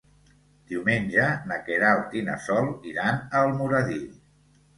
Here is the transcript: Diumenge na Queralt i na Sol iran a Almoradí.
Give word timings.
Diumenge 0.69 1.27
na 1.51 1.59
Queralt 1.67 2.15
i 2.21 2.25
na 2.31 2.39
Sol 2.47 2.71
iran 2.93 3.21
a 3.21 3.45
Almoradí. 3.45 4.01